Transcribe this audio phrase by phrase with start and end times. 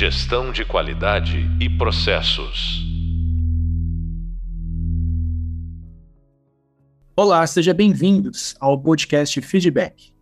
[0.00, 2.86] Gestão de qualidade e processos.
[7.16, 10.12] Olá, sejam bem-vindos ao podcast Feedback.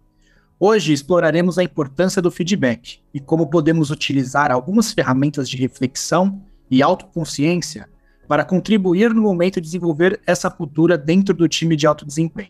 [0.58, 6.82] Hoje exploraremos a importância do feedback e como podemos utilizar algumas ferramentas de reflexão e
[6.82, 7.86] autoconsciência
[8.26, 12.48] para contribuir no momento de desenvolver essa cultura dentro do time de alto desempenho.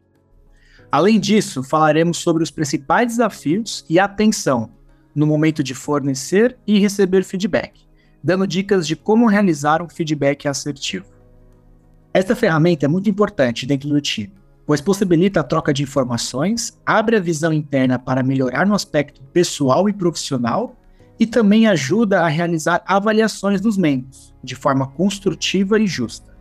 [0.92, 4.76] Além disso, falaremos sobre os principais desafios e atenção
[5.16, 7.80] no momento de fornecer e receber feedback,
[8.22, 11.06] dando dicas de como realizar um feedback assertivo.
[12.12, 14.34] Esta ferramenta é muito importante dentro do time,
[14.66, 19.88] pois possibilita a troca de informações, abre a visão interna para melhorar no aspecto pessoal
[19.88, 20.76] e profissional
[21.18, 26.36] e também ajuda a realizar avaliações dos membros de forma construtiva e justa.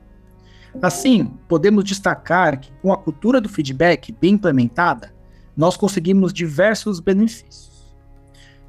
[0.81, 5.13] Assim, podemos destacar que com a cultura do feedback bem implementada,
[5.55, 7.74] nós conseguimos diversos benefícios.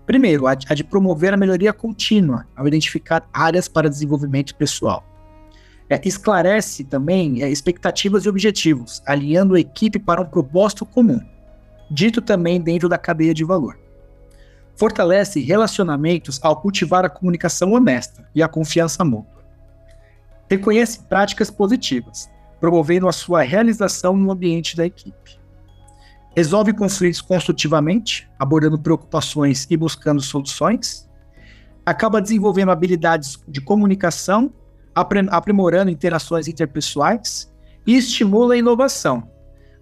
[0.06, 5.04] Primeiro, a de promover a melhoria contínua ao identificar áreas para desenvolvimento pessoal.
[5.90, 11.21] É, esclarece também é, expectativas e objetivos, alinhando a equipe para um propósito comum,
[11.90, 13.79] dito também dentro da cadeia de valor.
[14.76, 19.37] Fortalece relacionamentos ao cultivar a comunicação honesta e a confiança mútua
[20.48, 25.38] reconhece práticas positivas, promovendo a sua realização no ambiente da equipe.
[26.37, 31.09] Resolve conflitos construtivamente, abordando preocupações e buscando soluções.
[31.87, 34.52] Acaba desenvolvendo habilidades de comunicação,
[34.95, 37.51] aprimorando interações interpessoais
[37.87, 39.30] e estimula a inovação,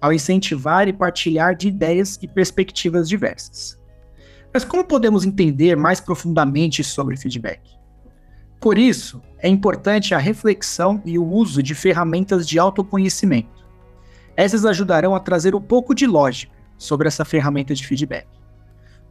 [0.00, 3.77] ao incentivar e partilhar de ideias e perspectivas diversas.
[4.52, 7.62] Mas como podemos entender mais profundamente sobre feedback?
[8.60, 13.53] Por isso, é importante a reflexão e o uso de ferramentas de autoconhecimento.
[14.36, 18.27] Essas ajudarão a trazer um pouco de lógica sobre essa ferramenta de feedback.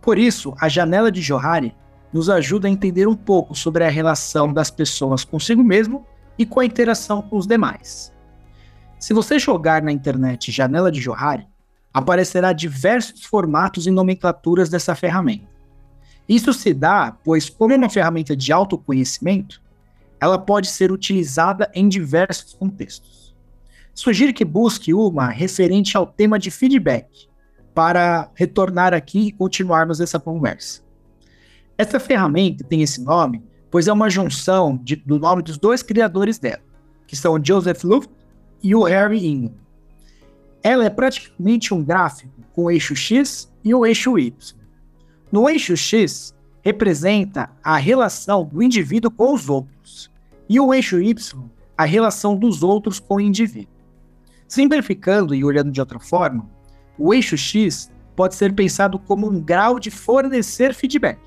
[0.01, 1.73] Por isso, a janela de Johari
[2.11, 6.05] nos ajuda a entender um pouco sobre a relação das pessoas consigo mesmo
[6.37, 8.13] e com a interação com os demais.
[8.99, 11.47] Se você jogar na internet janela de Johari,
[11.93, 15.47] aparecerá diversos formatos e nomenclaturas dessa ferramenta.
[16.27, 19.61] Isso se dá pois, como é uma ferramenta de autoconhecimento,
[20.19, 23.22] ela pode ser utilizada em diversos contextos.
[23.93, 27.27] Sugiro que busque uma referente ao tema de feedback
[27.73, 30.81] para retornar aqui e continuarmos essa conversa.
[31.77, 33.43] Essa ferramenta tem esse nome
[33.73, 36.61] pois é uma junção de, do nome dos dois criadores dela,
[37.07, 38.07] que são o Joseph Luft
[38.61, 39.55] e o Harry Ingram.
[40.61, 44.31] Ela é praticamente um gráfico com o eixo X e o eixo Y.
[45.31, 50.11] No eixo X, representa a relação do indivíduo com os outros,
[50.47, 51.43] e o eixo Y,
[51.75, 53.73] a relação dos outros com o indivíduo.
[54.53, 56.47] Simplificando e olhando de outra forma,
[56.95, 61.19] o eixo X pode ser pensado como um grau de fornecer feedback.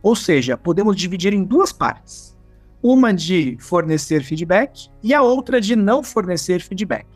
[0.00, 2.38] Ou seja, podemos dividir em duas partes:
[2.80, 7.08] uma de fornecer feedback e a outra de não fornecer feedback.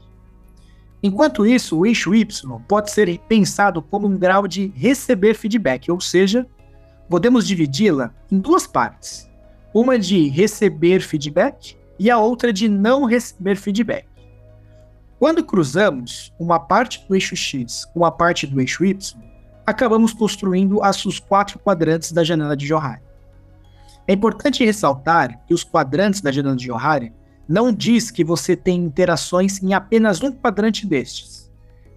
[1.01, 6.01] Enquanto isso, o eixo Y pode ser pensado como um grau de receber feedback, ou
[6.01, 6.49] seja,
[7.09, 9.31] podemos dividi-la em duas partes:
[9.73, 14.14] uma de receber feedback e a outra de não receber feedback.
[15.25, 19.19] Quando cruzamos uma parte do eixo X com a parte do eixo Y,
[19.67, 23.01] acabamos construindo os quatro quadrantes da janela de Johari.
[24.07, 27.11] É importante ressaltar que os quadrantes da janela de Johari
[27.49, 31.51] não diz que você tem interações em apenas um quadrante destes,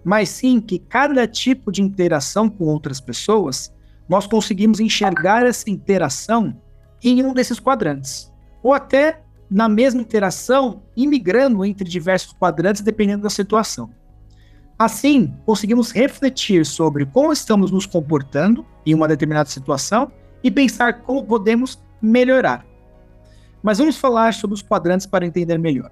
[0.06, 3.74] mas sim que cada tipo de interação com outras pessoas,
[4.08, 6.56] nós conseguimos enxergar essa interação
[7.04, 8.32] em um desses quadrantes,
[8.64, 13.90] ou até na mesma interação, imigrando entre diversos quadrantes dependendo da situação.
[14.78, 20.12] Assim, conseguimos refletir sobre como estamos nos comportando em uma determinada situação
[20.44, 22.66] e pensar como podemos melhorar.
[23.64, 25.92] Mas vamos falar sobre os quadrantes para entender melhor.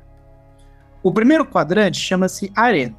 [1.01, 2.95] O primeiro quadrante chama-se arena.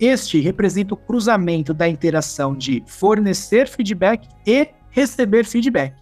[0.00, 5.94] Este representa o cruzamento da interação de fornecer feedback e receber feedback.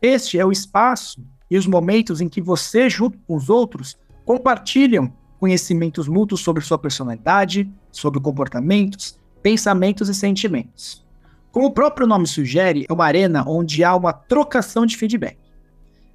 [0.00, 5.12] Este é o espaço e os momentos em que você, junto com os outros, compartilham
[5.38, 11.04] conhecimentos mútuos sobre sua personalidade, sobre comportamentos, pensamentos e sentimentos.
[11.52, 15.38] Como o próprio nome sugere, é uma arena onde há uma trocação de feedback.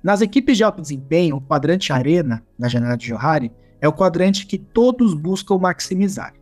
[0.04, 4.46] Nas equipes de alto desempenho, o quadrante arena, na janela de Johari, é o quadrante
[4.46, 6.34] que todos buscam maximizar.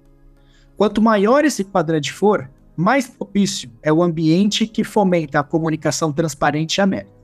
[0.76, 6.78] Quanto maior esse quadrante for, mais propício é o ambiente que fomenta a comunicação transparente
[6.78, 7.19] e aberta.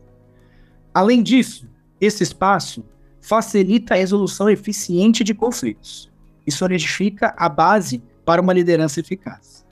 [0.95, 1.69] Além disso,
[2.01, 2.83] esse espaço
[3.21, 6.11] facilita a resolução eficiente de conflitos
[6.47, 9.63] e solidifica a base para uma liderança eficaz.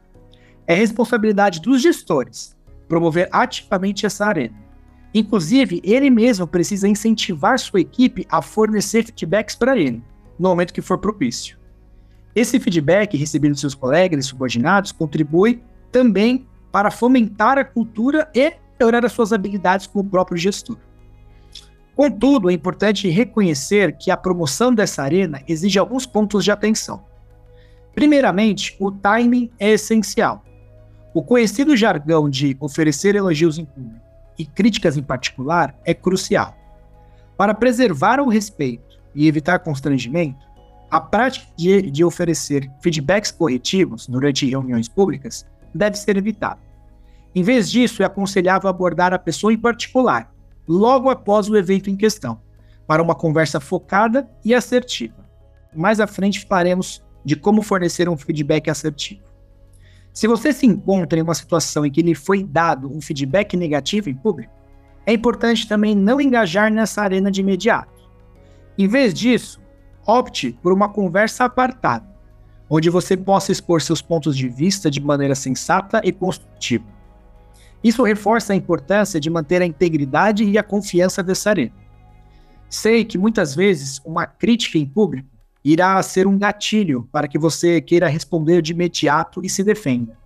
[0.67, 2.55] É responsabilidade dos gestores
[2.87, 4.63] promover ativamente essa arena
[5.13, 10.01] Inclusive, ele mesmo precisa incentivar sua equipe a fornecer feedbacks para ele,
[10.39, 11.57] no momento que for propício.
[12.35, 15.61] Esse feedback recebido de seus colegas e subordinados contribui
[15.91, 20.77] também para fomentar a cultura e melhorar as suas habilidades como próprio gestor.
[21.95, 27.03] Contudo, é importante reconhecer que a promoção dessa arena exige alguns pontos de atenção.
[27.93, 30.43] Primeiramente, o timing é essencial.
[31.13, 34.03] O conhecido jargão de oferecer elogios em público
[34.37, 36.57] e críticas em particular é crucial.
[37.37, 40.43] Para preservar o respeito e evitar constrangimento,
[40.89, 46.59] a prática de, de oferecer feedbacks corretivos durante reuniões públicas deve ser evitada.
[47.35, 50.32] Em vez disso, é aconselhável abordar a pessoa em particular,
[50.67, 52.41] logo após o evento em questão,
[52.87, 55.27] para uma conversa focada e assertiva.
[55.75, 59.23] Mais à frente falaremos de como fornecer um feedback assertivo.
[60.13, 64.09] Se você se encontra em uma situação em que lhe foi dado um feedback negativo
[64.09, 64.53] em público,
[65.05, 67.91] é importante também não engajar nessa arena de imediato.
[68.77, 69.59] Em vez disso,
[70.05, 72.07] opte por uma conversa apartada,
[72.69, 76.85] onde você possa expor seus pontos de vista de maneira sensata e construtiva.
[77.83, 81.73] Isso reforça a importância de manter a integridade e a confiança dessa arena.
[82.69, 85.27] Sei que muitas vezes uma crítica em público
[85.63, 90.17] irá ser um gatilho para que você queira responder de imediato e se defenda.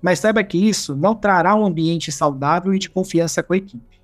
[0.00, 4.00] Mas saiba que isso não trará um ambiente saudável e de confiança com a equipe.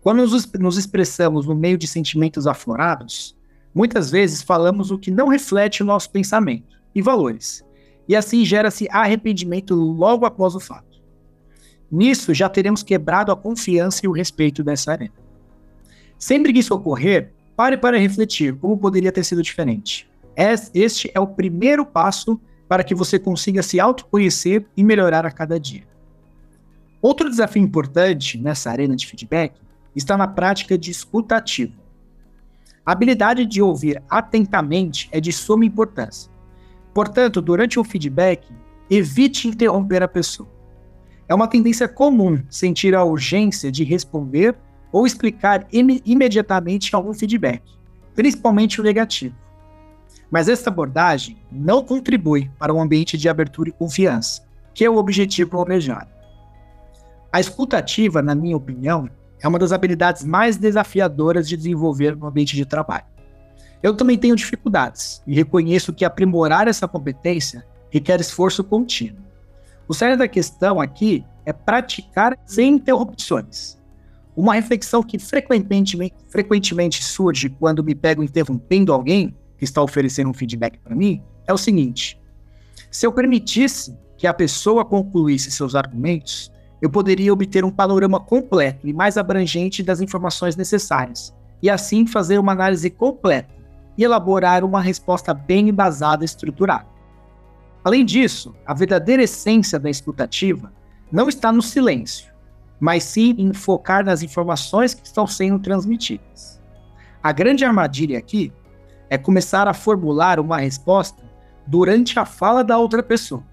[0.00, 0.24] Quando
[0.58, 3.36] nos, expressamos no meio de sentimentos aflorados,
[3.74, 7.64] muitas vezes falamos o que não reflete o nosso pensamento e valores,
[8.08, 10.85] e assim gera-se arrependimento logo após o fato.
[11.90, 15.14] Nisso já teremos quebrado a confiança e o respeito dessa arena.
[16.18, 20.08] Sempre que isso ocorrer, pare para refletir como poderia ter sido diferente.
[20.74, 25.58] Este é o primeiro passo para que você consiga se autoconhecer e melhorar a cada
[25.58, 25.84] dia.
[27.00, 29.54] Outro desafio importante nessa arena de feedback
[29.94, 31.72] está na prática de escuta ativa.
[32.84, 36.30] A habilidade de ouvir atentamente é de suma importância.
[36.92, 38.48] Portanto, durante o feedback,
[38.90, 40.48] evite interromper a pessoa.
[41.28, 44.54] É uma tendência comum sentir a urgência de responder
[44.92, 47.62] ou explicar im imediatamente algum feedback,
[48.14, 49.34] principalmente o negativo.
[50.30, 54.96] Mas essa abordagem não contribui para um ambiente de abertura e confiança, que é o
[54.96, 56.08] objetivo almejado.
[57.32, 59.08] A escutativa, na minha opinião,
[59.40, 63.04] é uma das habilidades mais desafiadoras de desenvolver no ambiente de trabalho.
[63.82, 69.25] Eu também tenho dificuldades e reconheço que aprimorar essa competência requer esforço contínuo.
[69.88, 73.78] O sério da questão aqui é praticar sem interrupções.
[74.34, 80.34] Uma reflexão que frequentemente, frequentemente surge quando me pego interrompendo alguém que está oferecendo um
[80.34, 82.20] feedback para mim é o seguinte:
[82.90, 86.52] se eu permitisse que a pessoa concluísse seus argumentos,
[86.82, 92.38] eu poderia obter um panorama completo e mais abrangente das informações necessárias, e assim fazer
[92.38, 93.54] uma análise completa
[93.96, 96.95] e elaborar uma resposta bem embasada e estruturada.
[97.86, 100.72] Além disso, a verdadeira essência da escutativa
[101.12, 102.34] não está no silêncio,
[102.80, 106.60] mas sim em focar nas informações que estão sendo transmitidas.
[107.22, 108.52] A grande armadilha aqui
[109.08, 111.22] é começar a formular uma resposta
[111.64, 113.44] durante a fala da outra pessoa.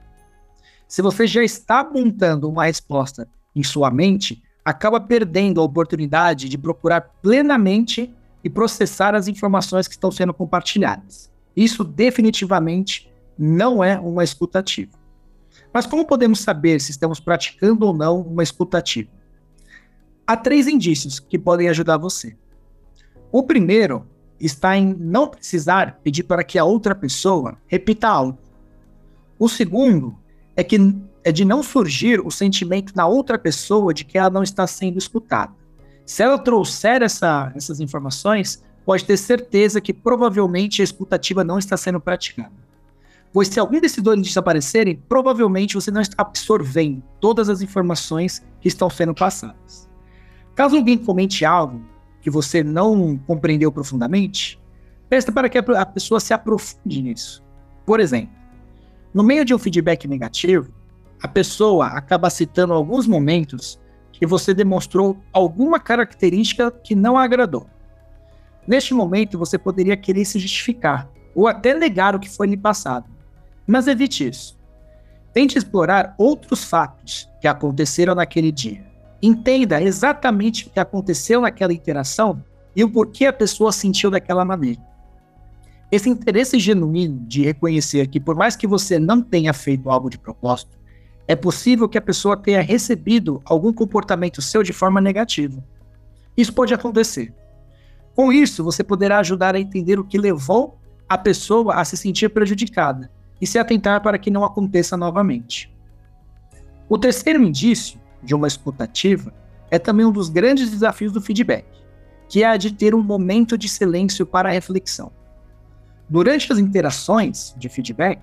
[0.88, 6.58] Se você já está montando uma resposta em sua mente, acaba perdendo a oportunidade de
[6.58, 8.12] procurar plenamente
[8.44, 11.32] e processar as informações que estão sendo compartilhadas.
[11.56, 14.92] Isso definitivamente não é uma escutativa.
[15.74, 19.10] Mas como podemos saber se estamos praticando ou não uma escutativa?
[20.26, 22.36] Há três indícios que podem ajudar você.
[23.32, 24.08] O primeiro
[24.40, 28.38] está em não precisar pedir para que a outra pessoa repita algo.
[29.40, 30.16] O segundo
[30.56, 30.78] é que
[31.24, 34.98] é de não surgir o sentimento na outra pessoa de que ela não está sendo
[34.98, 35.54] escutada.
[36.06, 41.78] Se ela trouxer essa, essas informações, pode ter certeza que provavelmente a escutativa não está
[41.78, 42.63] sendo praticada.
[43.34, 48.68] Pois se algum desses dois desaparecerem, provavelmente você não está absorvendo todas as informações que
[48.68, 49.90] estão sendo passadas.
[50.54, 51.84] Caso alguém comente algo
[52.22, 54.62] que você não compreendeu profundamente,
[55.10, 57.44] peça para que a pessoa se aprofunde nisso.
[57.86, 58.36] Por exemplo,
[59.14, 60.72] no meio de um feedback negativo,
[61.22, 63.80] a pessoa acaba citando alguns momentos
[64.12, 67.68] que você demonstrou alguma característica que não agradou.
[68.68, 73.13] Neste momento, você poderia querer se justificar ou até negar o que foi lhe passado.
[73.66, 74.58] Mas evite isso.
[75.34, 78.94] Tente explorar outros fatos que aconteceram naquele dia
[79.26, 82.44] entenda exatamente o que aconteceu naquela interação
[82.76, 84.82] e o porquê a pessoa sentiu daquela maneira.
[85.90, 90.18] Esse interesse genuíno de reconhecer que, por mais que você não tenha feito algo de
[90.18, 90.78] propósito,
[91.26, 95.64] é possível que a pessoa tenha recebido algum comportamento seu de forma negativa.
[96.36, 97.34] Isso pode acontecer.
[98.14, 100.78] Com isso, você poderá ajudar a entender o que levou
[101.08, 103.10] a pessoa a se sentir prejudicada
[103.44, 105.70] e se atentar para que não aconteça novamente.
[106.88, 109.34] O terceiro indício de uma escutativa
[109.70, 111.66] é também um dos grandes desafios do feedback,
[112.30, 115.12] que é a de ter um momento de silêncio para reflexão.
[116.08, 118.22] Durante as interações de feedback,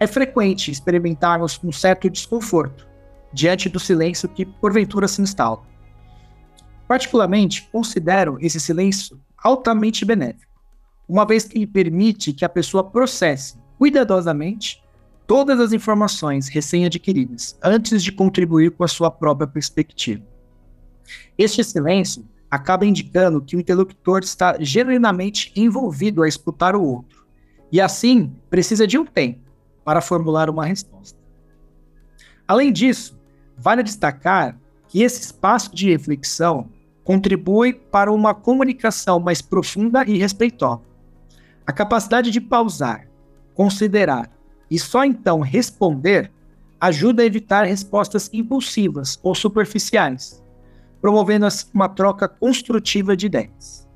[0.00, 2.84] é frequente experimentarmos um certo desconforto
[3.32, 5.62] diante do silêncio que porventura se instala.
[6.88, 10.52] Particularmente, considero esse silêncio altamente benéfico,
[11.08, 14.82] uma vez que ele permite que a pessoa processe cuidadosamente
[15.26, 20.22] todas as informações recém-adquiridas antes de contribuir com a sua própria perspectiva.
[21.36, 27.26] Este silêncio acaba indicando que o interlocutor está genuinamente envolvido a escutar o outro,
[27.70, 29.40] e assim precisa de um tempo
[29.84, 31.18] para formular uma resposta.
[32.46, 33.18] Além disso,
[33.58, 34.56] vale destacar
[34.88, 36.70] que esse espaço de reflexão
[37.02, 40.82] contribui para uma comunicação mais profunda e respeitosa.
[41.66, 43.08] A capacidade de pausar,
[43.56, 44.30] considerar
[44.70, 46.30] e só então responder
[46.80, 50.44] ajuda a evitar respostas impulsivas ou superficiais,
[51.00, 53.88] promovendo uma troca construtiva de ideias.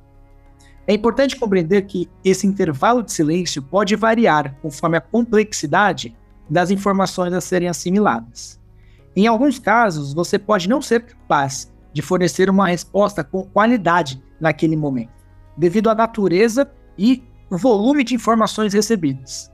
[0.86, 6.16] É importante compreender que esse intervalo de silêncio pode variar conforme a complexidade
[6.48, 8.58] das informações a serem assimiladas.
[9.14, 14.76] Em alguns casos, você pode não ser capaz de fornecer uma resposta com qualidade naquele
[14.76, 15.12] momento,
[15.56, 19.49] devido à natureza e volume de informações recebidas.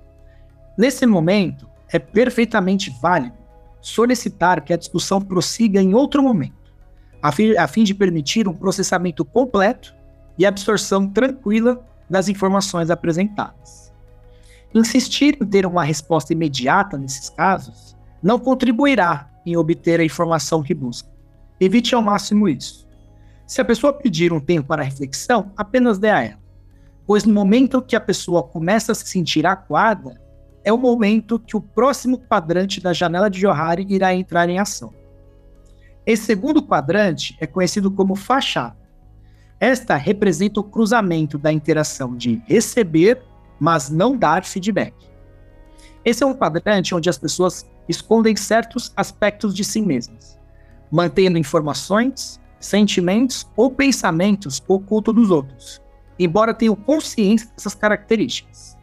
[0.77, 3.37] Nesse momento, é perfeitamente válido
[3.81, 6.75] solicitar que a discussão prossiga em outro momento,
[7.23, 9.95] a fim, a fim de permitir um processamento completo
[10.37, 13.93] e absorção tranquila das informações apresentadas.
[14.75, 20.75] Insistir em ter uma resposta imediata nesses casos não contribuirá em obter a informação que
[20.75, 21.09] busca.
[21.59, 22.87] Evite ao máximo isso.
[23.47, 26.41] Se a pessoa pedir um tempo para reflexão, apenas dê a ela.
[27.07, 30.21] Pois no momento que a pessoa começa a se sentir acuada,
[30.67, 34.93] é o momento que o próximo quadrante da janela de Johari irá entrar em ação.
[36.05, 38.77] Esse segundo quadrante é conhecido como fachada.
[39.59, 43.23] Esta representa o cruzamento da interação de receber,
[43.59, 44.95] mas não dar feedback.
[46.05, 50.37] Esse é um quadrante onde as pessoas escondem certos aspectos de si mesmas
[50.91, 55.83] mantendo informações, sentimentos ou pensamentos ocultos dos outros,
[56.19, 58.76] embora tenham consciência dessas características.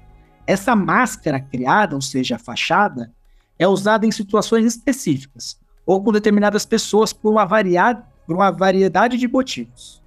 [0.46, 3.12] Essa máscara criada, ou seja, a fachada,
[3.58, 9.18] é usada em situações específicas ou com determinadas pessoas por uma, variada, por uma variedade
[9.18, 10.02] de motivos.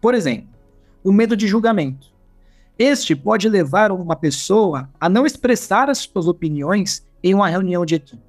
[0.00, 0.48] Por exemplo,
[1.02, 2.14] o medo de julgamento.
[2.78, 7.94] Este pode levar uma pessoa a não expressar as suas opiniões em uma reunião de
[7.94, 8.22] equipe.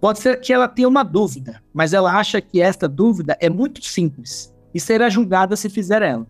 [0.00, 3.84] Pode ser que ela tenha uma dúvida, mas ela acha que esta dúvida é muito
[3.84, 6.26] simples e será julgada se fizer ela.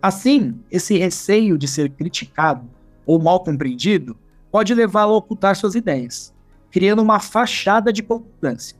[0.00, 2.68] Assim, esse receio de ser criticado
[3.06, 4.18] ou mal compreendido
[4.50, 6.34] pode levá-la a ocultar suas ideias,
[6.70, 8.76] criando uma fachada de concordância.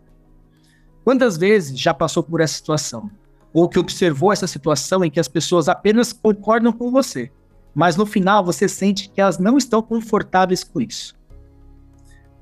[1.04, 3.10] Quantas vezes já passou por essa situação?
[3.52, 7.30] Ou que observou essa situação em que as pessoas apenas concordam com você,
[7.74, 11.16] mas no final você sente que elas não estão confortáveis com isso?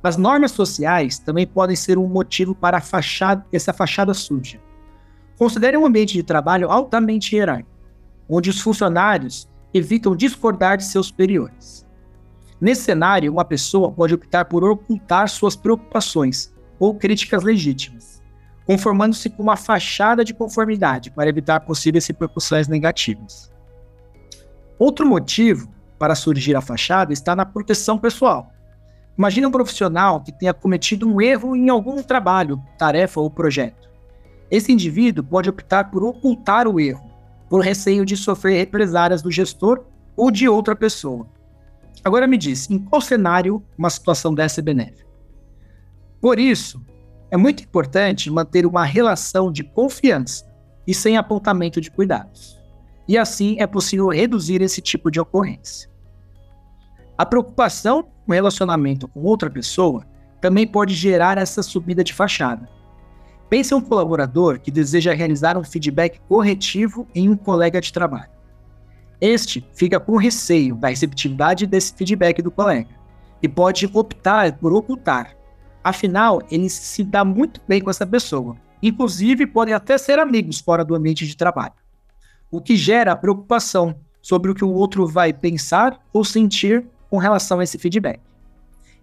[0.02, 4.60] As normas sociais também podem ser um motivo para fachada, essa fachada suja.
[5.38, 7.70] Considere um ambiente de trabalho altamente hierárquico,
[8.28, 11.84] onde os funcionários evitam discordar de seus superiores.
[12.60, 18.22] Nesse cenário, uma pessoa pode optar por ocultar suas preocupações ou críticas legítimas,
[18.64, 23.52] conformando-se com uma fachada de conformidade para evitar possíveis repercussões negativas.
[24.78, 28.50] Outro motivo para surgir a fachada está na proteção pessoal.
[29.16, 33.88] Imagine um profissional que tenha cometido um erro em algum trabalho, tarefa ou projeto.
[34.50, 37.13] Esse indivíduo pode optar por ocultar o erro,
[37.48, 39.84] por receio de sofrer represárias do gestor
[40.16, 41.26] ou de outra pessoa.
[42.04, 45.08] Agora me diz, em qual cenário uma situação dessa é benéfica?
[46.20, 46.84] Por isso,
[47.30, 50.46] é muito importante manter uma relação de confiança
[50.86, 52.60] e sem apontamento de cuidados.
[53.08, 55.90] E assim é possível reduzir esse tipo de ocorrência.
[57.16, 60.06] A preocupação no relacionamento com outra pessoa
[60.40, 62.68] também pode gerar essa subida de fachada.
[63.54, 68.32] Pense em um colaborador que deseja realizar um feedback corretivo em um colega de trabalho.
[69.20, 72.90] Este fica com receio da receptividade desse feedback do colega
[73.40, 75.36] e pode optar por ocultar.
[75.84, 78.56] Afinal, ele se dá muito bem com essa pessoa.
[78.82, 81.74] Inclusive, podem até ser amigos fora do ambiente de trabalho.
[82.50, 87.60] O que gera preocupação sobre o que o outro vai pensar ou sentir com relação
[87.60, 88.18] a esse feedback.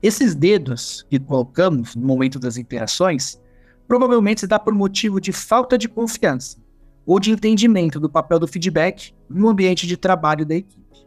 [0.04, 3.40] Esses dedos que colocamos no momento das interações
[3.92, 6.58] provavelmente se dá por motivo de falta de confiança
[7.06, 11.06] ou de entendimento do papel do feedback no ambiente de trabalho da equipe.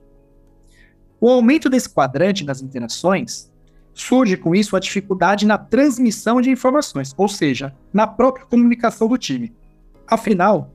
[1.18, 3.50] O aumento desse quadrante nas interações
[3.94, 9.16] surge com isso a dificuldade na transmissão de informações, ou seja, na própria comunicação do
[9.16, 9.56] time.
[10.06, 10.70] Afinal,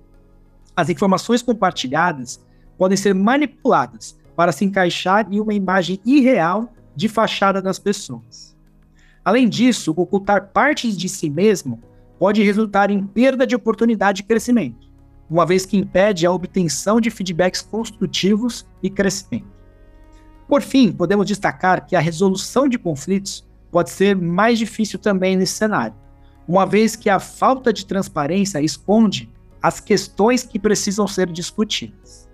[0.76, 2.44] as informações compartilhadas
[2.76, 8.58] podem ser manipuladas para se encaixar em uma imagem irreal de fachada das pessoas.
[9.24, 11.84] Além disso, ocultar partes de si mesmo
[12.20, 14.90] pode resultar em perda de oportunidade de crescimento,
[15.30, 19.48] uma vez que impede a obtenção de feedbacks construtivos e crescimento.
[20.48, 25.54] Por fim, podemos destacar que a resolução de conflitos pode ser mais difícil também nesse
[25.54, 25.96] cenário,
[26.48, 32.28] uma vez que a falta de transparência esconde as questões que precisam ser discutidas.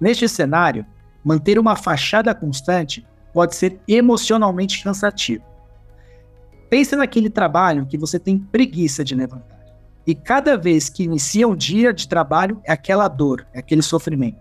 [0.00, 0.84] Neste cenário,
[1.24, 5.49] manter uma fachada constante pode ser emocionalmente cansativo.
[6.70, 9.58] Pense naquele trabalho que você tem preguiça de levantar.
[10.06, 14.38] E cada vez que inicia um dia de trabalho, é aquela dor, é aquele sofrimento.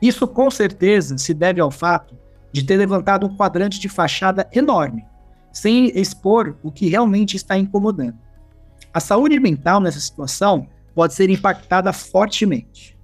[0.00, 2.14] Isso com certeza se deve ao fato
[2.52, 5.04] de ter levantado um quadrante de fachada enorme,
[5.50, 8.18] sem expor o que realmente está incomodando.
[8.92, 12.96] A saúde mental nessa situação pode ser impactada fortemente.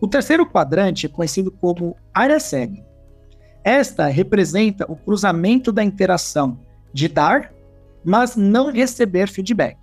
[0.00, 2.84] O terceiro quadrante é conhecido como área cega.
[3.62, 6.65] Esta representa o cruzamento da interação
[6.96, 7.52] de dar,
[8.02, 9.76] mas não receber feedback.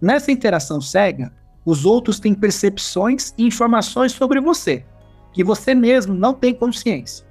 [0.00, 1.32] Nessa interação cega,
[1.64, 4.84] os outros têm percepções e informações sobre você,
[5.32, 7.24] que você mesmo não tem consciência.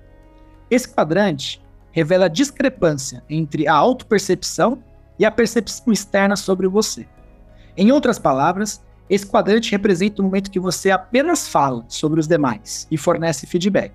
[0.72, 1.62] Esse quadrante
[1.92, 4.82] revela a discrepância entre a autopercepção
[5.20, 7.06] e a percepção externa sobre você.
[7.76, 12.88] Em outras palavras, esse quadrante representa o momento que você apenas fala sobre os demais
[12.90, 13.94] e fornece feedback,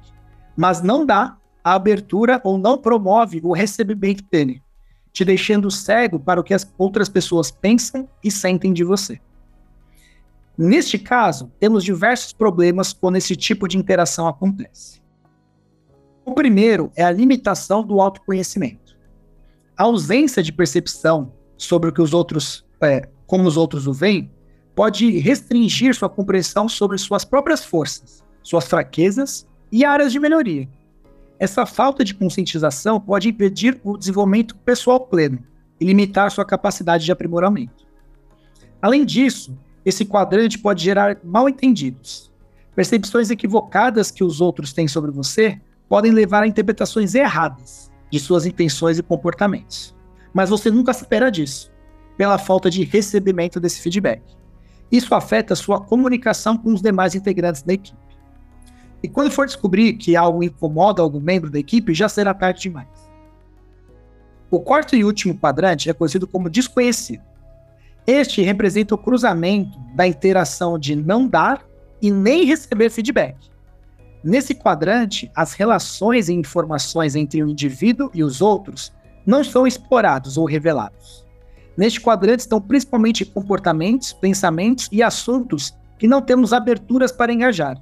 [0.54, 4.62] mas não dá a abertura ou não promove o recebimento dele,
[5.12, 9.20] te deixando cego para o que as outras pessoas pensam e sentem de você.
[10.56, 15.00] Neste caso, temos diversos problemas quando esse tipo de interação acontece.
[16.25, 18.96] O primeiro é a limitação do autoconhecimento.
[19.76, 24.30] A ausência de percepção sobre o que os outros, é, como os outros o veem,
[24.75, 30.68] pode restringir sua compreensão sobre suas próprias forças, suas fraquezas e áreas de melhoria.
[31.40, 35.42] Essa falta de conscientização pode impedir o desenvolvimento pessoal pleno
[35.80, 37.86] e limitar sua capacidade de aprimoramento.
[38.82, 42.30] Além disso, esse quadrante pode gerar mal-entendidos.
[42.76, 48.44] Percepções equivocadas que os outros têm sobre você podem levar a interpretações erradas de suas
[48.44, 49.96] intenções e comportamentos.
[50.34, 51.72] Mas você nunca espera disso,
[52.18, 54.22] pela falta de recebimento desse feedback.
[54.92, 58.09] Isso afeta sua comunicação com os demais integrantes da equipe.
[59.02, 63.10] E quando for descobrir que algo incomoda algum membro da equipe, já será tarde demais.
[64.50, 67.23] O quarto e último quadrante é conhecido como desconhecido.
[68.06, 71.65] Este representa o cruzamento da interação de não dar
[72.02, 73.36] e nem receber feedback.
[74.23, 78.93] Nesse quadrante, as relações e informações entre o indivíduo e os outros
[79.25, 81.25] não são explorados ou revelados.
[81.76, 87.80] Neste quadrante estão principalmente comportamentos, pensamentos e assuntos que não temos aberturas para engajar.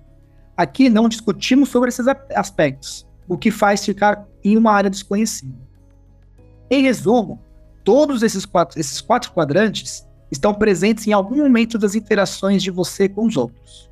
[0.59, 5.55] Aqui não discutimos sobre esses aspectos, o que faz ficar em uma área desconhecida.
[6.69, 7.41] Em resumo,
[7.85, 13.09] todos esses quatro, esses quatro quadrantes estão presentes em algum momento das interações de você
[13.09, 13.89] com os outros.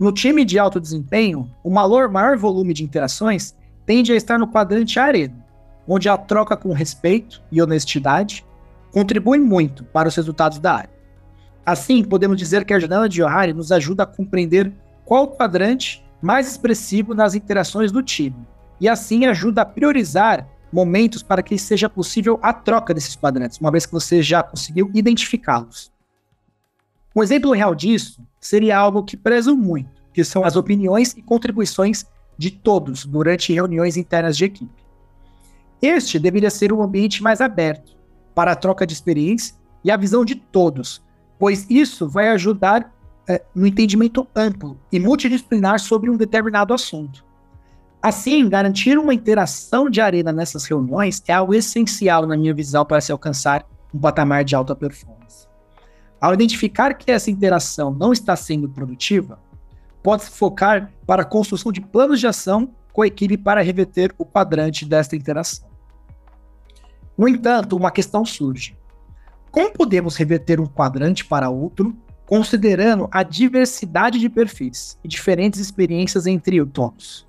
[0.00, 3.54] No time de alto desempenho, o maior, volume de interações
[3.86, 5.46] tende a estar no quadrante arena,
[5.86, 8.44] onde a troca com respeito e honestidade
[8.90, 10.90] contribui muito para os resultados da área.
[11.64, 14.72] Assim, podemos dizer que a janela de Ohari nos ajuda a compreender
[15.10, 18.46] qual quadrante mais expressivo nas interações do time,
[18.80, 23.70] e assim ajuda a priorizar momentos para que seja possível a troca desses quadrantes, uma
[23.70, 25.92] vez que você já conseguiu identificá-los.
[27.14, 32.04] Um exemplo real disso seria algo que prezo muito, que são as opiniões e contribuições
[32.38, 34.84] de todos durante reuniões internas de equipe.
[35.82, 37.96] Este deveria ser um ambiente mais aberto
[38.34, 41.02] para a troca de experiência e a visão de todos,
[41.38, 42.92] pois isso vai ajudar
[43.30, 47.24] é, no entendimento amplo e multidisciplinar sobre um determinado assunto.
[48.02, 53.00] Assim, garantir uma interação de arena nessas reuniões é algo essencial, na minha visão, para
[53.00, 53.64] se alcançar
[53.94, 55.46] um patamar de alta performance.
[56.20, 59.38] Ao identificar que essa interação não está sendo produtiva,
[60.02, 64.24] pode-se focar para a construção de planos de ação com a equipe para reverter o
[64.24, 65.70] quadrante desta interação.
[67.16, 68.76] No entanto, uma questão surge:
[69.52, 71.96] como podemos reverter um quadrante para outro,
[72.30, 77.26] considerando a diversidade de perfis e diferentes experiências entre todos?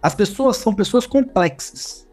[0.00, 2.06] As pessoas são pessoas complexas.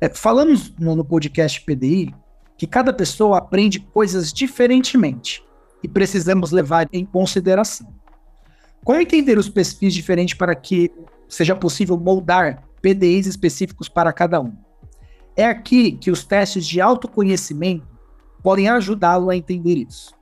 [0.00, 2.14] É, falamos no, no podcast PDI
[2.56, 5.44] que cada pessoa aprende coisas diferentemente
[5.82, 7.92] e precisamos levar em consideração.
[8.82, 10.90] Como entender os perfis diferentes para que
[11.28, 14.56] seja possível moldar PDIs específicos para cada um?
[15.36, 17.86] É aqui que os testes de autoconhecimento
[18.42, 20.18] podem ajudá-lo a entender isso.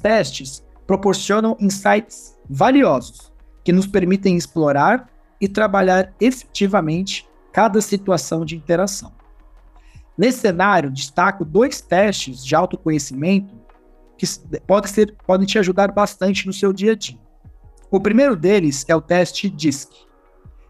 [0.00, 3.32] Testes proporcionam insights valiosos
[3.64, 5.08] que nos permitem explorar
[5.40, 9.12] e trabalhar efetivamente cada situação de interação.
[10.16, 13.54] Nesse cenário, destaco dois testes de autoconhecimento
[14.16, 14.26] que
[14.66, 17.18] pode ser, podem te ajudar bastante no seu dia a dia.
[17.90, 19.90] O primeiro deles é o teste DISC,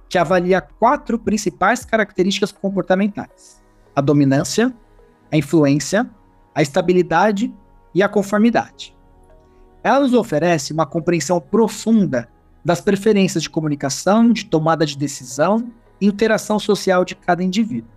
[0.08, 3.62] que avalia quatro principais características comportamentais:
[3.94, 4.74] a dominância,
[5.30, 6.08] a influência,
[6.54, 7.52] a estabilidade
[7.94, 8.96] e a conformidade.
[9.82, 12.28] Ela nos oferece uma compreensão profunda
[12.64, 17.90] das preferências de comunicação, de tomada de decisão e interação social de cada indivíduo.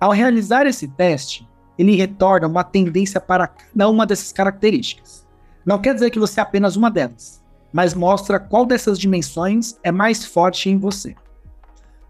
[0.00, 1.46] Ao realizar esse teste,
[1.78, 5.26] ele retorna uma tendência para cada uma dessas características.
[5.64, 9.92] Não quer dizer que você é apenas uma delas, mas mostra qual dessas dimensões é
[9.92, 11.14] mais forte em você.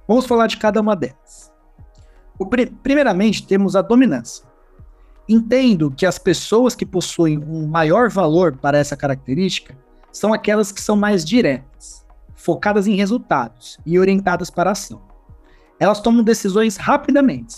[0.06, 1.52] Vamos falar de cada uma delas.
[2.82, 4.46] primeiramente, temos a dominância.
[5.28, 9.76] Entendo que as pessoas que possuem um maior valor para essa característica
[10.12, 15.02] são aquelas que são mais diretas, focadas em resultados e orientadas para a ação.
[15.80, 17.56] Elas tomam decisões rapidamente,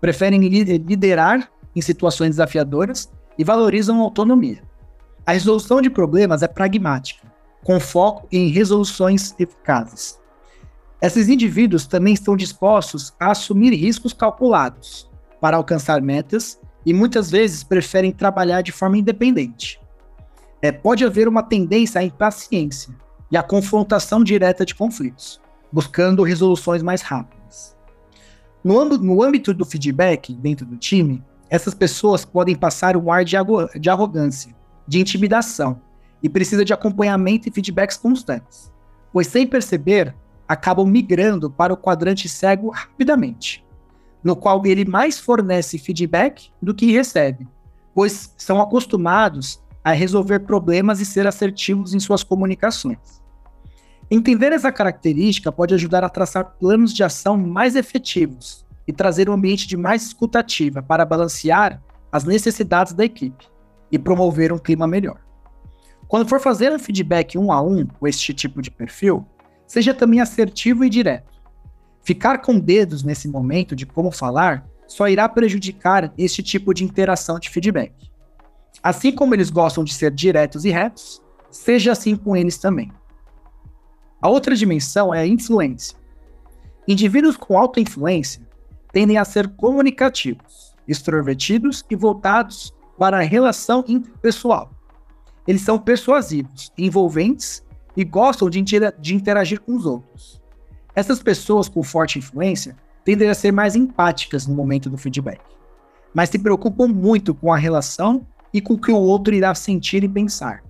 [0.00, 4.62] preferem liderar em situações desafiadoras e valorizam a autonomia.
[5.26, 7.30] A resolução de problemas é pragmática,
[7.64, 10.18] com foco em resoluções eficazes.
[11.02, 17.62] Esses indivíduos também estão dispostos a assumir riscos calculados para alcançar metas e muitas vezes
[17.62, 19.80] preferem trabalhar de forma independente.
[20.62, 22.94] É, pode haver uma tendência à impaciência
[23.30, 25.40] e à confrontação direta de conflitos,
[25.72, 27.76] buscando resoluções mais rápidas.
[28.62, 33.36] No, no âmbito do feedback dentro do time, essas pessoas podem passar um ar de,
[33.78, 34.54] de arrogância,
[34.86, 35.80] de intimidação
[36.22, 38.70] e precisa de acompanhamento e feedbacks constantes,
[39.12, 40.14] pois sem perceber,
[40.46, 43.64] acabam migrando para o quadrante cego rapidamente
[44.22, 47.48] no qual ele mais fornece feedback do que recebe,
[47.94, 53.20] pois são acostumados a resolver problemas e ser assertivos em suas comunicações.
[54.10, 59.32] Entender essa característica pode ajudar a traçar planos de ação mais efetivos e trazer um
[59.32, 61.80] ambiente de mais escutativa para balancear
[62.10, 63.46] as necessidades da equipe
[63.90, 65.20] e promover um clima melhor.
[66.08, 69.24] Quando for fazer um feedback um a um com este tipo de perfil,
[69.64, 71.39] seja também assertivo e direto
[72.02, 77.38] Ficar com dedos nesse momento de como falar só irá prejudicar este tipo de interação
[77.38, 77.92] de feedback.
[78.82, 82.90] Assim como eles gostam de ser diretos e retos, seja assim com eles também.
[84.20, 85.96] A outra dimensão é a influência.
[86.88, 88.42] Indivíduos com alta influência
[88.92, 94.72] tendem a ser comunicativos, extrovertidos e voltados para a relação interpessoal.
[95.46, 97.64] Eles são persuasivos, envolventes
[97.96, 98.60] e gostam de,
[99.14, 100.39] interagir com os outros.
[101.00, 105.40] Essas pessoas com forte influência tendem a ser mais empáticas no momento do feedback,
[106.12, 110.04] mas se preocupam muito com a relação e com o que o outro irá sentir
[110.04, 110.62] e pensar.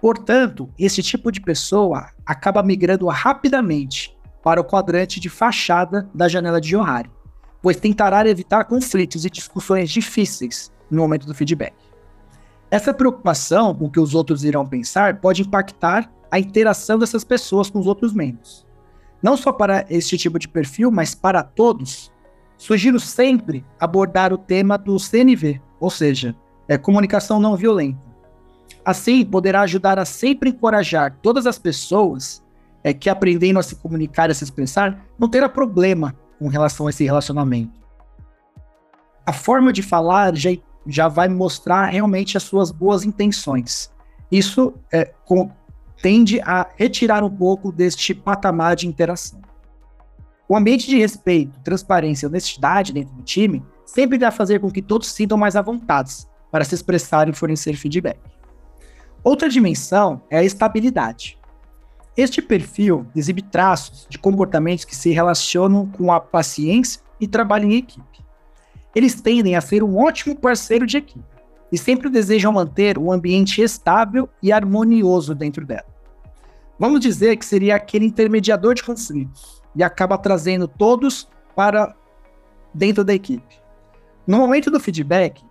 [0.00, 6.60] Portanto, esse tipo de pessoa acaba migrando rapidamente para o quadrante de fachada da janela
[6.60, 7.12] de Johari,
[7.62, 11.74] pois tentará evitar conflitos e discussões difíceis no momento do feedback.
[12.72, 17.70] Essa preocupação com o que os outros irão pensar pode impactar a interação dessas pessoas
[17.70, 18.66] com os outros membros
[19.22, 22.12] não só para este tipo de perfil, mas para todos,
[22.56, 26.34] sugiro sempre abordar o tema do CNV, ou seja,
[26.68, 28.02] é comunicação não violenta.
[28.84, 32.44] Assim, poderá ajudar a sempre encorajar todas as pessoas
[32.82, 36.86] é, que aprendendo a se comunicar e a se expressar não terá problema com relação
[36.86, 37.80] a esse relacionamento.
[39.24, 40.50] A forma de falar já,
[40.86, 43.90] já vai mostrar realmente as suas boas intenções.
[44.30, 45.50] Isso é, com,
[46.04, 49.40] tende a retirar um pouco deste patamar de interação.
[50.46, 54.82] O ambiente de respeito, transparência e honestidade dentro do time sempre vai fazer com que
[54.82, 56.12] todos se sintam mais à vontade
[56.52, 58.20] para se expressar e fornecer feedback.
[59.22, 61.38] Outra dimensão é a estabilidade.
[62.14, 67.76] Este perfil exibe traços de comportamentos que se relacionam com a paciência e trabalho em
[67.76, 68.22] equipe.
[68.94, 71.24] Eles tendem a ser um ótimo parceiro de equipe
[71.72, 75.93] e sempre desejam manter um ambiente estável e harmonioso dentro dela.
[76.84, 81.96] Vamos dizer que seria aquele intermediador de conflitos e acaba trazendo todos para
[82.74, 83.58] dentro da equipe.
[84.26, 85.42] No momento do feedback,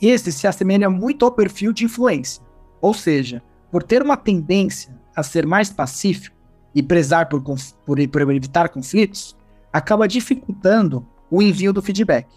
[0.00, 2.40] esse se assemelha muito ao perfil de influência,
[2.80, 6.36] ou seja, por ter uma tendência a ser mais pacífico
[6.72, 9.36] e prezar por, por, por evitar conflitos,
[9.72, 12.28] acaba dificultando o envio do feedback,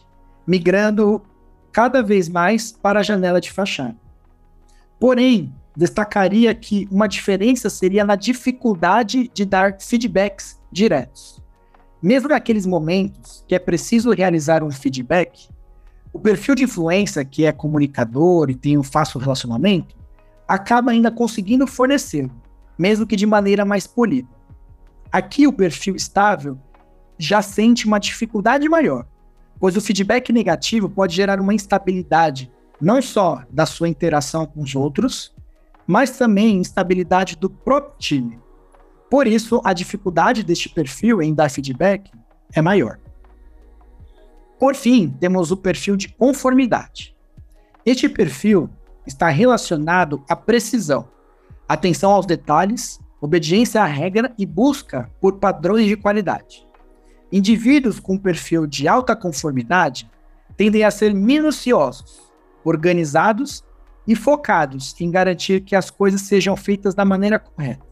[0.47, 1.21] migrando
[1.71, 3.95] cada vez mais para a janela de fachada.
[4.99, 11.41] Porém, destacaria que uma diferença seria na dificuldade de dar feedbacks diretos.
[12.01, 15.49] Mesmo naqueles momentos que é preciso realizar um feedback,
[16.11, 19.95] o perfil de influência, que é comunicador e tem um fácil relacionamento,
[20.47, 22.29] acaba ainda conseguindo fornecer,
[22.77, 24.29] mesmo que de maneira mais polida.
[25.11, 26.57] Aqui, o perfil estável
[27.17, 29.05] já sente uma dificuldade maior,
[29.59, 32.51] pois o feedback negativo pode gerar uma instabilidade,
[32.81, 35.35] não só da sua interação com os outros,
[35.89, 38.39] mas também instabilidade do próprio time.
[39.09, 42.11] Por isso, a dificuldade deste perfil em dar feedback
[42.53, 42.99] é maior.
[44.59, 47.15] Por fim, temos o perfil de conformidade.
[47.83, 48.69] Este perfil
[49.03, 51.09] está relacionado à precisão,
[51.67, 56.67] atenção aos detalhes, obediência à regra e busca por padrões de qualidade.
[57.31, 60.07] Indivíduos com perfil de alta conformidade
[60.55, 62.31] tendem a ser minuciosos,
[62.63, 63.63] organizados
[64.07, 67.85] e focados em garantir que as coisas sejam feitas da maneira correta.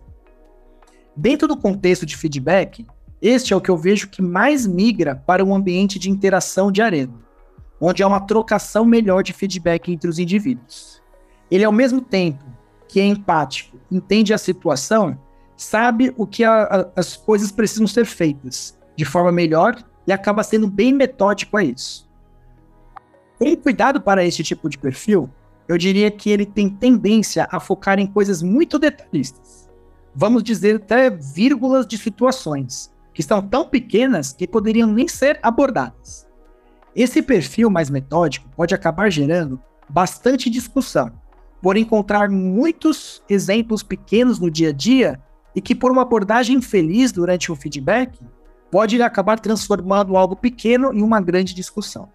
[1.15, 2.85] Dentro do contexto de feedback,
[3.21, 6.81] este é o que eu vejo que mais migra para um ambiente de interação de
[6.81, 7.13] arena,
[7.81, 11.01] onde há uma trocação melhor de feedback entre os indivíduos.
[11.49, 12.45] Ele, ao mesmo tempo
[12.87, 15.17] que é empático, entende a situação,
[15.55, 20.43] sabe o que a, a, as coisas precisam ser feitas de forma melhor e acaba
[20.43, 22.07] sendo bem metódico a isso.
[23.37, 25.29] Com cuidado para esse tipo de perfil,
[25.67, 29.69] eu diria que ele tem tendência a focar em coisas muito detalhistas.
[30.15, 36.27] Vamos dizer até vírgulas de situações, que são tão pequenas que poderiam nem ser abordadas.
[36.95, 41.11] Esse perfil mais metódico pode acabar gerando bastante discussão,
[41.61, 45.19] por encontrar muitos exemplos pequenos no dia a dia
[45.55, 48.19] e que, por uma abordagem infeliz durante o feedback,
[48.71, 52.09] pode acabar transformando algo pequeno em uma grande discussão.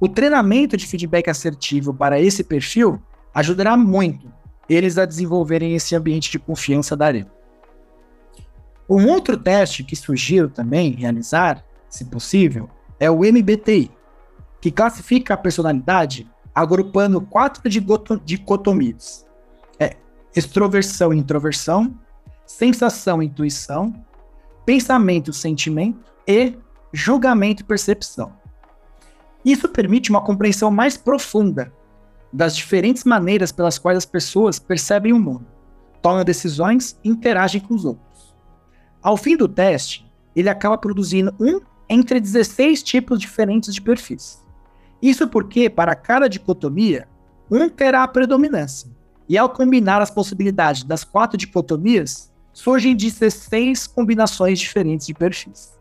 [0.00, 3.02] O treinamento de feedback assertivo para esse perfil
[3.34, 4.32] ajudará muito
[4.68, 7.30] eles a desenvolverem esse ambiente de confiança da arena.
[8.88, 12.68] Um outro teste que sugiro também realizar, se possível,
[13.00, 13.90] é o MBTI,
[14.60, 17.62] que classifica a personalidade agrupando quatro
[18.24, 19.26] dicotomias:
[19.78, 19.96] é
[20.34, 21.98] extroversão e introversão,
[22.46, 23.94] sensação e intuição,
[24.64, 26.54] pensamento, sentimento e
[26.92, 28.32] julgamento e percepção.
[29.44, 31.72] Isso permite uma compreensão mais profunda
[32.32, 35.46] das diferentes maneiras pelas quais as pessoas percebem o mundo,
[36.02, 38.34] tomam decisões e interagem com os outros.
[39.02, 44.44] Ao fim do teste, ele acaba produzindo um entre 16 tipos diferentes de perfis.
[45.00, 47.08] Isso porque, para cada dicotomia,
[47.50, 48.90] um terá a predominância.
[49.28, 55.77] E ao combinar as possibilidades das quatro dicotomias, surgem 16 combinações diferentes de perfis.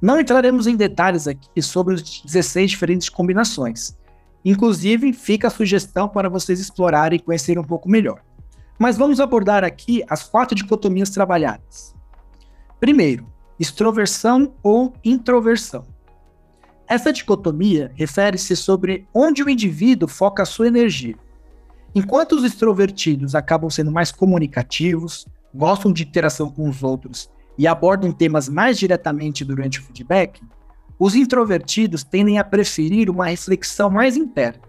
[0.00, 3.96] Não entraremos em detalhes aqui sobre os 16 diferentes combinações.
[4.44, 8.22] Inclusive, fica a sugestão para vocês explorarem e conhecerem um pouco melhor.
[8.78, 11.94] Mas vamos abordar aqui as quatro dicotomias trabalhadas.
[12.78, 13.26] Primeiro,
[13.58, 15.86] extroversão ou introversão.
[16.86, 21.16] Essa dicotomia refere-se sobre onde o indivíduo foca a sua energia.
[21.94, 28.12] Enquanto os extrovertidos acabam sendo mais comunicativos, gostam de interação com os outros e abordam
[28.12, 30.40] temas mais diretamente durante o feedback,
[30.98, 34.62] os introvertidos tendem a preferir uma reflexão mais interna.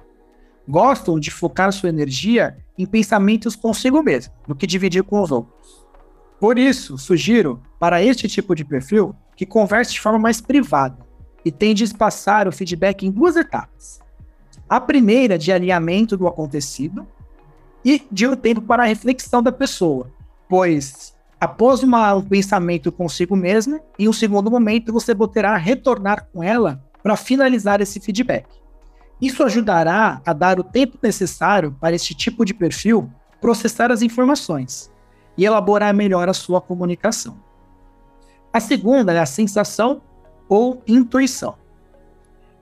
[0.67, 5.87] Gostam de focar sua energia em pensamentos consigo mesmo, do que dividir com os outros.
[6.39, 10.97] Por isso, sugiro, para este tipo de perfil, que converse de forma mais privada
[11.43, 13.99] e tende a espaçar o feedback em duas etapas.
[14.67, 17.07] A primeira de alinhamento do acontecido
[17.85, 20.11] e de um tempo para a reflexão da pessoa,
[20.49, 26.83] pois após um pensamento consigo mesmo, em um segundo momento você poderá retornar com ela
[27.03, 28.47] para finalizar esse feedback.
[29.21, 34.91] Isso ajudará a dar o tempo necessário para este tipo de perfil processar as informações
[35.37, 37.37] e elaborar melhor a sua comunicação.
[38.51, 40.01] A segunda é a sensação
[40.49, 41.55] ou intuição.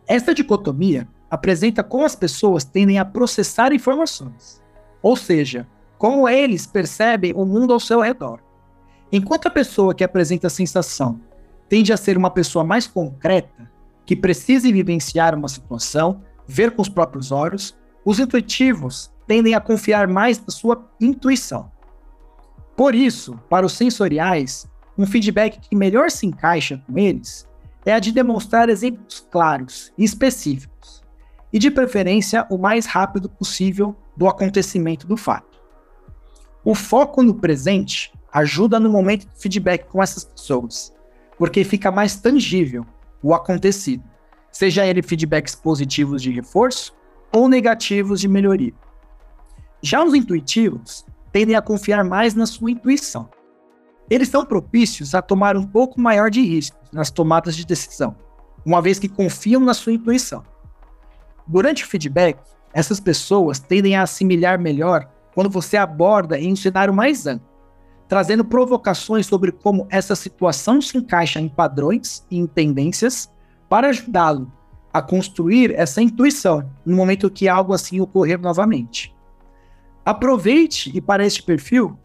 [0.08, 4.62] Esta dicotomia apresenta como as pessoas tendem a processar informações,
[5.02, 8.45] ou seja, como eles percebem o mundo ao seu redor.
[9.12, 11.20] Enquanto a pessoa que apresenta a sensação
[11.70, 13.70] tende a ser uma pessoa mais concreta,
[14.06, 20.08] que precisa vivenciar uma situação, ver com os próprios olhos, os intuitivos tendem a confiar
[20.08, 21.72] mais na sua intuição.
[22.76, 27.48] Por isso, para os sensoriais, um feedback que melhor se encaixa com eles
[27.86, 31.04] é a de demonstrar exemplos claros e específicos,
[31.54, 35.62] e de preferência o mais rápido possível do acontecimento do fato.
[36.64, 40.94] O foco no presente ajuda no momento de feedback com essas pessoas,
[41.38, 42.86] porque fica mais tangível
[43.24, 44.04] o acontecido,
[44.52, 46.94] seja ele feedbacks positivos de reforço
[47.32, 48.74] ou negativos de melhoria.
[49.82, 53.30] Já os intuitivos tendem a confiar mais na sua intuição.
[54.10, 58.18] Eles são propícios a tomar um pouco maior de risco nas tomadas de decisão,
[58.66, 60.44] uma vez que confiam na sua intuição.
[61.48, 62.38] Durante o feedback,
[62.74, 67.55] essas pessoas tendem a assimilar melhor quando você aborda em um cenário mais amplo,
[68.08, 73.32] trazendo provocações sobre como essa situação se encaixa em padrões e em tendências
[73.68, 74.52] para ajudá-lo
[74.94, 79.14] a construir essa intuição no momento que algo assim ocorrer novamente.
[80.06, 82.00] Aproveite e para este perfil,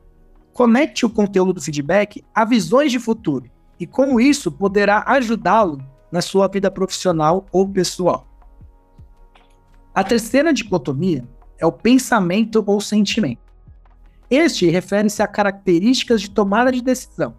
[0.53, 6.21] conecte o conteúdo do feedback a visões de futuro e como isso poderá ajudá-lo na
[6.21, 8.27] sua vida profissional ou pessoal.
[9.95, 13.50] A terceira dicotomia é o pensamento ou sentimento.
[14.31, 17.35] Este refere-se a características de tomada de decisão.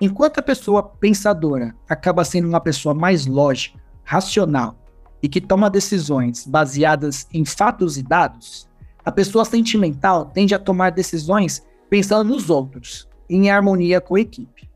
[0.00, 4.76] Enquanto a pessoa pensadora acaba sendo uma pessoa mais lógica, racional
[5.22, 8.68] e que toma decisões baseadas em fatos e dados,
[9.04, 14.68] a pessoa sentimental tende a tomar decisões pensando nos outros, em harmonia com a equipe.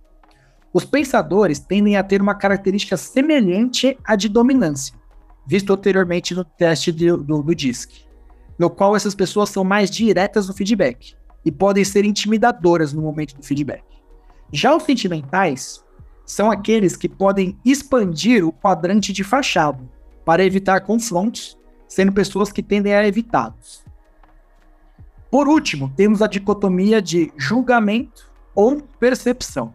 [0.73, 4.95] Os pensadores tendem a ter uma característica semelhante à de dominância,
[5.45, 8.08] visto anteriormente no teste do, do, do DISC,
[8.59, 13.37] no qual essas pessoas são mais diretas no feedback e podem ser intimidadoras no momento
[13.37, 13.85] do feedback.
[14.53, 15.85] Já os sentimentais
[16.27, 19.83] são aqueles que podem expandir o quadrante de fachada
[20.25, 23.85] para evitar confrontos, sendo pessoas que tendem a evitá-los.
[25.31, 29.75] Por último, temos a dicotomia de julgamento ou percepção.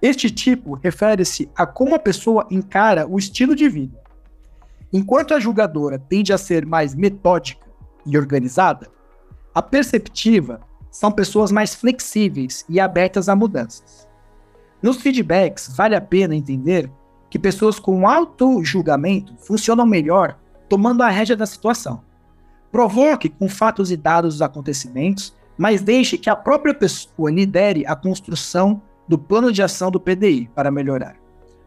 [0.00, 4.00] Este tipo refere-se a como a pessoa encara o estilo de vida.
[4.92, 7.69] Enquanto a julgadora tende a ser mais metódica
[8.06, 8.88] e organizada,
[9.54, 10.60] a perceptiva
[10.90, 14.08] são pessoas mais flexíveis e abertas a mudanças.
[14.82, 16.90] Nos feedbacks, vale a pena entender
[17.28, 22.02] que pessoas com alto julgamento funcionam melhor tomando a rédea da situação.
[22.72, 27.94] Provoque com fatos e dados os acontecimentos, mas deixe que a própria pessoa lidere a
[27.96, 31.16] construção do plano de ação do PDI para melhorar.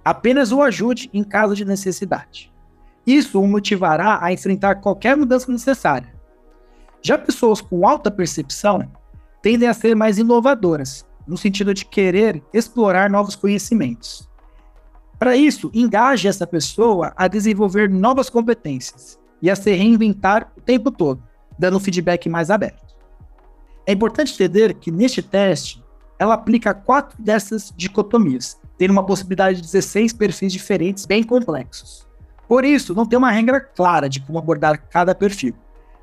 [0.04, 2.52] Apenas o ajude em caso de necessidade.
[3.06, 6.13] Isso o motivará a enfrentar qualquer mudança necessária.
[7.06, 8.90] Já pessoas com alta percepção
[9.42, 14.30] tendem a ser mais inovadoras, no sentido de querer explorar novos conhecimentos.
[15.20, 20.90] Para isso, engaje essa pessoa a desenvolver novas competências e a se reinventar o tempo
[20.90, 21.22] todo,
[21.60, 22.96] dando um feedback mais aberto.
[23.86, 25.84] É importante entender que neste teste,
[26.18, 32.08] ela aplica quatro dessas dicotomias, tendo uma possibilidade de 16 perfis diferentes bem complexos.
[32.48, 35.54] Por isso, não tem uma regra clara de como abordar cada perfil,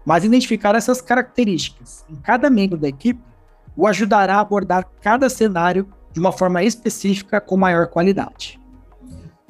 [0.04, 3.20] mas identificar essas características em cada membro da equipe
[3.76, 8.60] o ajudará a abordar cada cenário de uma forma específica com maior qualidade.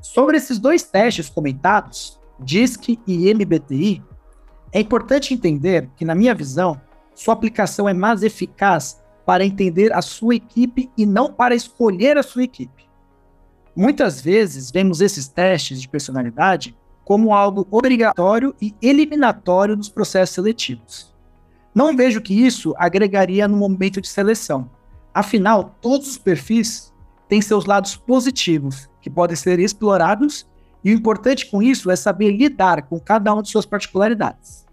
[0.00, 4.02] Sobre esses dois testes comentados, DISC e MBTI,
[4.72, 6.80] é importante entender que, na minha visão,
[7.14, 12.22] sua aplicação é mais eficaz para entender a sua equipe e não para escolher a
[12.22, 12.88] sua equipe.
[13.76, 16.76] Muitas vezes vemos esses testes de personalidade
[17.10, 21.12] como algo obrigatório e eliminatório nos processos seletivos.
[21.74, 24.70] Não vejo que isso agregaria no momento de seleção.
[25.12, 26.94] Afinal, todos os perfis
[27.28, 30.46] têm seus lados positivos, que podem ser explorados,
[30.84, 34.64] e o importante com isso é saber lidar com cada uma de suas particularidades.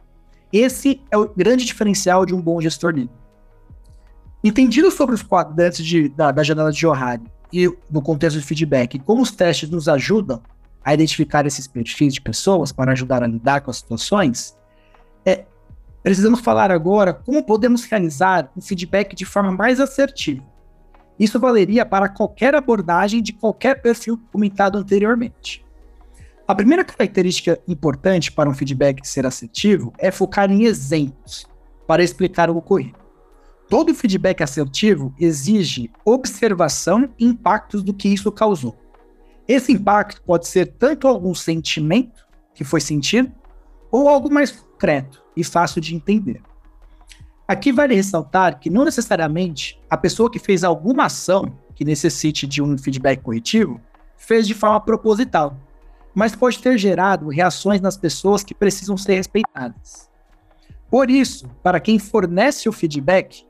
[0.54, 3.16] Esse é o grande diferencial de um bom gestor líder.
[4.44, 9.00] Entendido sobre os quadrantes de, da, da janela de Johari e no contexto de feedback,
[9.00, 10.40] como os testes nos ajudam
[10.88, 14.58] a identificar esses perfis de pessoas para ajudar a lidar com as situações,
[15.26, 15.46] é,
[16.08, 20.42] Precisamos falar agora como podemos realizar um feedback de forma mais assertiva.
[21.20, 25.66] Isso valeria para qualquer abordagem de qualquer perfil comentado anteriormente.
[26.48, 31.46] A primeira característica importante para um feedback ser assertivo é focar em exemplos
[31.86, 32.98] para explicar o ocorrido.
[33.70, 38.78] Todo feedback assertivo exige observação e impactos do que isso causou.
[39.48, 43.32] Esse impacto pode ser tanto algum sentimento que foi sentido,
[43.90, 46.42] ou algo mais concreto e fácil de entender.
[47.48, 52.62] Aqui vale ressaltar que não necessariamente a pessoa que fez alguma ação que necessite de
[52.62, 53.80] um feedback corretivo
[54.18, 55.56] fez de forma proposital,
[56.14, 60.10] mas pode ter gerado reações nas pessoas que precisam ser respeitadas.
[60.90, 63.46] Por isso, para quem fornece o feedback,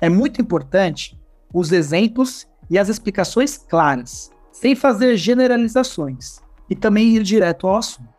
[0.00, 1.18] é muito importante
[1.54, 4.30] os exemplos e as explicações claras,
[4.60, 8.10] sem fazer generalizações, e também ir direto ao assunto.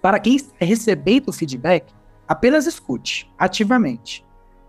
[0.00, 1.92] Para quem está recebendo o feedback,
[2.28, 4.24] apenas escute ativamente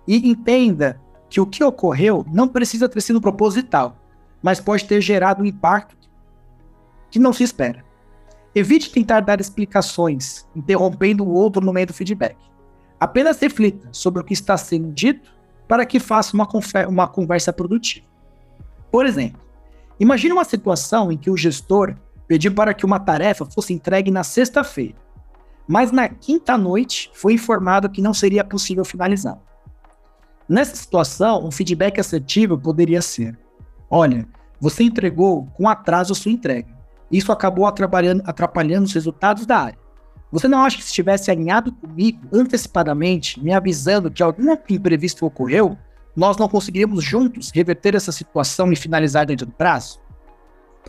[0.07, 0.99] e entenda
[1.29, 3.99] que o que ocorreu não precisa ter sido proposital,
[4.41, 6.09] mas pode ter gerado um impacto
[7.11, 7.85] que não se espera.
[8.55, 12.35] Evite tentar dar explicações, interrompendo o outro no meio do feedback.
[12.99, 15.31] Apenas reflita sobre o que está sendo dito
[15.67, 16.49] para que faça uma,
[16.89, 18.07] uma conversa produtiva.
[18.89, 19.46] Por exemplo,
[19.99, 21.95] imagine uma situação em que o gestor
[22.27, 24.95] pediu para que uma tarefa fosse entregue na sexta-feira,
[25.67, 29.37] mas na quinta noite foi informado que não seria possível finalizar.
[30.47, 33.37] Nessa situação, um feedback assertivo poderia ser:
[33.89, 34.27] Olha,
[34.59, 36.75] você entregou com atraso a sua entrega.
[37.11, 39.79] Isso acabou atrapalhando, atrapalhando os resultados da área.
[40.31, 45.77] Você não acha que se tivesse alinhado comigo antecipadamente, me avisando que algum imprevisto ocorreu,
[46.17, 50.01] nós não conseguiríamos juntos reverter essa situação e finalizar dentro do prazo?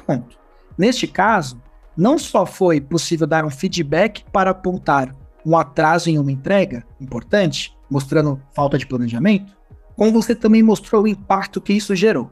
[0.06, 0.38] Ponto.
[0.78, 1.60] Neste caso,
[1.94, 5.14] não só foi possível dar um feedback para apontar
[5.44, 9.54] um atraso em uma entrega importante, mostrando falta de planejamento,
[9.94, 12.30] como você também mostrou o impacto que isso gerou.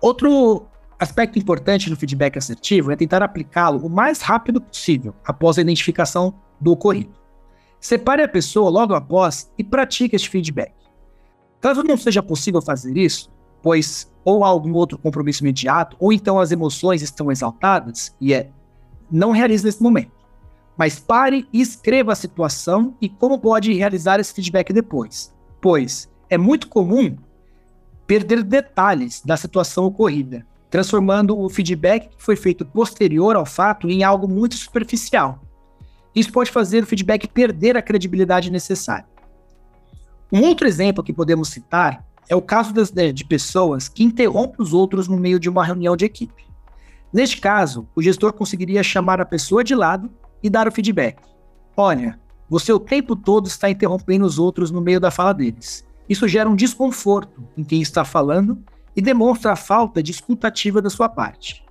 [0.00, 0.66] Outro
[0.98, 6.34] aspecto importante no feedback assertivo é tentar aplicá-lo o mais rápido possível após a identificação
[6.60, 7.12] do ocorrido.
[7.78, 10.72] Separe a pessoa logo após e pratique este feedback.
[11.60, 13.30] Caso não seja possível fazer isso,
[13.62, 18.50] pois ou há algum outro compromisso imediato, ou então as emoções estão exaltadas, e é,
[19.10, 20.12] não realize nesse momento.
[20.76, 25.34] Mas pare e escreva a situação e como pode realizar esse feedback depois.
[25.60, 27.16] Pois é muito comum
[28.06, 34.04] perder detalhes da situação ocorrida, transformando o feedback que foi feito posterior ao fato em
[34.04, 35.40] algo muito superficial.
[36.14, 39.06] Isso pode fazer o feedback perder a credibilidade necessária.
[40.32, 44.74] Um outro exemplo que podemos citar é o caso das, de pessoas que interrompem os
[44.74, 46.46] outros no meio de uma reunião de equipe.
[47.12, 50.10] Neste caso, o gestor conseguiria chamar a pessoa de lado
[50.42, 51.22] e dar o feedback.
[51.74, 55.86] Olha, você o tempo todo está interrompendo os outros no meio da fala deles.
[56.06, 58.62] Isso gera um desconforto em quem está falando
[58.94, 61.64] e demonstra a falta de escutativa da sua parte.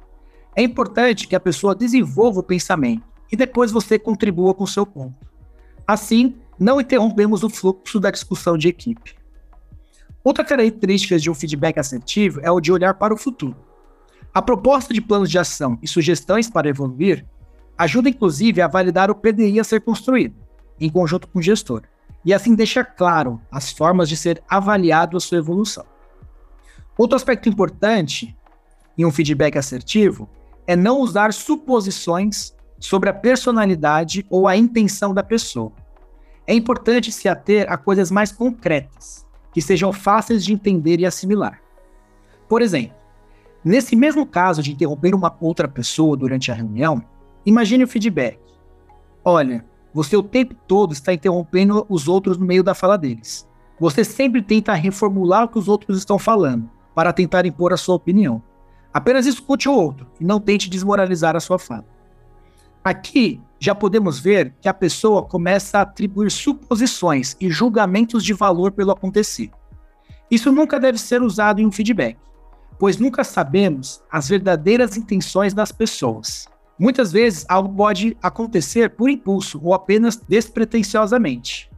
[0.55, 5.27] É importante que a pessoa desenvolva o pensamento e depois você contribua com seu ponto.
[5.85, 9.15] Assim, não interrompemos o fluxo da discussão de equipe.
[10.23, 13.55] Outra característica de um feedback assertivo é o de olhar para o futuro.
[14.33, 17.25] A proposta de planos de ação e sugestões para evoluir
[17.77, 20.35] ajuda inclusive a validar o PDI a ser construído,
[20.79, 21.83] em conjunto com o gestor,
[22.25, 25.85] e assim deixa claro as formas de ser avaliado a sua evolução.
[26.97, 28.35] Outro aspecto importante
[28.97, 30.27] em um feedback assertivo
[30.65, 35.71] é não usar suposições sobre a personalidade ou a intenção da pessoa.
[36.49, 41.61] É importante se ater a coisas mais concretas, que sejam fáceis de entender e assimilar.
[42.47, 42.95] Por exemplo,
[43.65, 47.03] nesse mesmo caso de interromper uma outra pessoa durante a reunião,
[47.45, 48.39] imagine o feedback.
[49.25, 53.45] Olha, você o tempo todo está interrompendo os outros no meio da fala deles.
[53.77, 57.95] Você sempre tenta reformular o que os outros estão falando para tentar impor a sua
[57.95, 58.41] opinião.
[58.93, 61.96] Apenas escute o outro e não tente desmoralizar a sua fala.
[62.87, 68.71] Aqui já podemos ver que a pessoa começa a atribuir suposições e julgamentos de valor
[68.71, 69.57] pelo acontecido.
[70.31, 72.17] Isso nunca deve ser usado em um feedback,
[72.79, 76.47] pois nunca sabemos as verdadeiras intenções das pessoas.
[76.79, 81.69] Muitas vezes algo pode acontecer por impulso ou apenas despretensiosamente.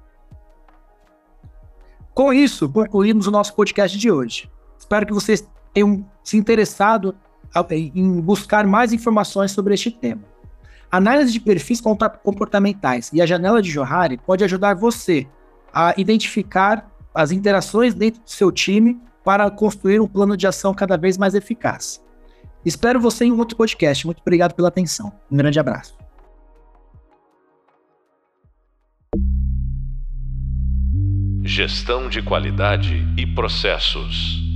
[2.14, 4.47] Com isso, concluímos o nosso podcast de hoje.
[4.78, 5.43] Espero que vocês
[5.74, 7.16] tenham se interessado
[7.72, 10.22] em buscar mais informações sobre este tema.
[10.92, 15.28] Análise de perfis comportamentais e a janela de Johari pode ajudar você
[15.72, 20.98] a identificar as interações dentro do seu time para construir um plano de ação cada
[20.98, 22.04] vez mais eficaz.
[22.66, 24.06] Espero você em um outro podcast.
[24.06, 25.14] Muito obrigado pela atenção.
[25.32, 25.98] Um grande abraço.
[31.44, 34.49] Gestão de qualidade e processos.